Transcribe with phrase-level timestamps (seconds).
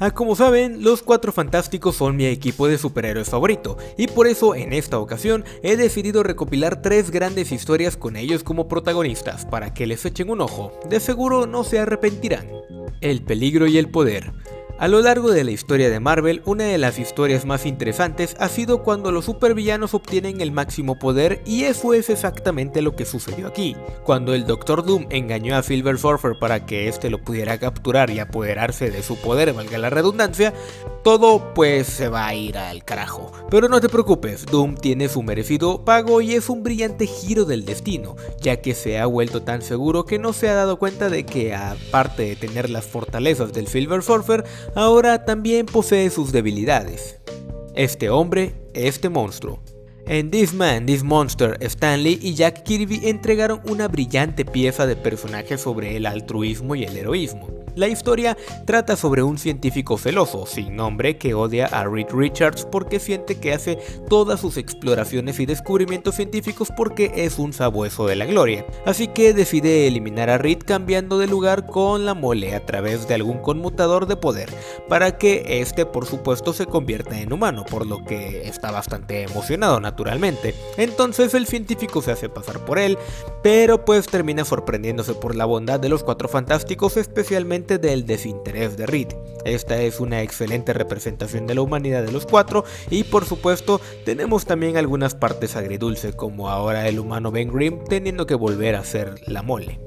[0.00, 4.54] Ah, como saben, los Cuatro Fantásticos son mi equipo de superhéroes favorito, y por eso
[4.54, 9.88] en esta ocasión he decidido recopilar tres grandes historias con ellos como protagonistas, para que
[9.88, 12.48] les echen un ojo, de seguro no se arrepentirán.
[13.00, 14.32] El peligro y el poder.
[14.80, 18.48] A lo largo de la historia de Marvel, una de las historias más interesantes ha
[18.48, 23.48] sido cuando los supervillanos obtienen el máximo poder y eso es exactamente lo que sucedió
[23.48, 23.74] aquí.
[24.04, 28.20] Cuando el Doctor Doom engañó a Silver Surfer para que éste lo pudiera capturar y
[28.20, 30.54] apoderarse de su poder, valga la redundancia,
[31.02, 33.32] todo pues se va a ir al carajo.
[33.50, 37.64] Pero no te preocupes, Doom tiene su merecido pago y es un brillante giro del
[37.64, 41.24] destino, ya que se ha vuelto tan seguro que no se ha dado cuenta de
[41.24, 47.18] que aparte de tener las fortalezas del Silver Surfer, ahora también posee sus debilidades.
[47.74, 49.60] Este hombre, este monstruo.
[50.10, 55.58] En This Man, This Monster, Stanley y Jack Kirby entregaron una brillante pieza de personaje
[55.58, 57.46] sobre el altruismo y el heroísmo.
[57.74, 62.98] La historia trata sobre un científico celoso, sin nombre, que odia a Reed Richards porque
[62.98, 63.78] siente que hace
[64.08, 68.66] todas sus exploraciones y descubrimientos científicos porque es un sabueso de la gloria.
[68.84, 73.14] Así que decide eliminar a Reed cambiando de lugar con la mole a través de
[73.14, 74.48] algún conmutador de poder,
[74.88, 79.78] para que este por supuesto se convierta en humano, por lo que está bastante emocionado
[79.78, 79.97] naturalmente.
[80.76, 82.98] Entonces el científico se hace pasar por él,
[83.42, 88.86] pero pues termina sorprendiéndose por la bondad de los cuatro fantásticos, especialmente del desinterés de
[88.86, 89.08] Reed.
[89.44, 94.44] Esta es una excelente representación de la humanidad de los cuatro y por supuesto tenemos
[94.44, 99.20] también algunas partes agridulce como ahora el humano Ben Grimm teniendo que volver a ser
[99.26, 99.80] la mole.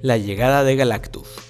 [0.00, 1.47] La llegada de Galactus.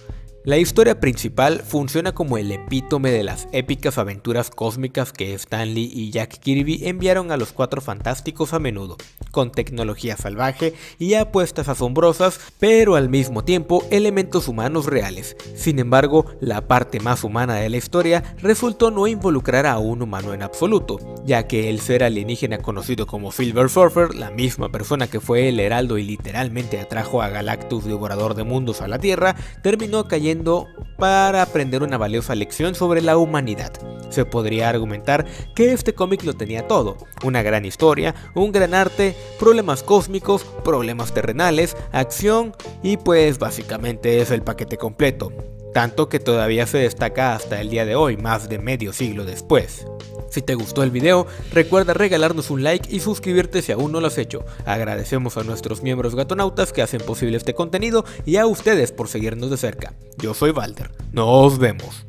[0.48, 5.90] La historia principal funciona como el epítome de las épicas aventuras cósmicas que Stan Lee
[5.92, 8.96] y Jack Kirby enviaron a los Cuatro Fantásticos a menudo,
[9.30, 15.36] con tecnología salvaje y apuestas asombrosas, pero al mismo tiempo elementos humanos reales.
[15.54, 20.32] Sin embargo, la parte más humana de la historia resultó no involucrar a un humano
[20.32, 25.20] en absoluto, ya que el ser alienígena conocido como Silver Surfer, la misma persona que
[25.20, 30.08] fue el heraldo y literalmente atrajo a Galactus devorador de mundos a la Tierra, terminó
[30.08, 30.66] cayendo
[30.98, 33.72] para aprender una valiosa lección sobre la humanidad.
[34.10, 39.14] Se podría argumentar que este cómic lo tenía todo, una gran historia, un gran arte,
[39.38, 45.32] problemas cósmicos, problemas terrenales, acción y pues básicamente es el paquete completo,
[45.72, 49.86] tanto que todavía se destaca hasta el día de hoy, más de medio siglo después.
[50.30, 54.08] Si te gustó el video, recuerda regalarnos un like y suscribirte si aún no lo
[54.08, 54.44] has hecho.
[54.66, 59.50] Agradecemos a nuestros miembros gatonautas que hacen posible este contenido y a ustedes por seguirnos
[59.50, 59.94] de cerca.
[60.18, 60.90] Yo soy Walter.
[61.12, 62.07] Nos vemos.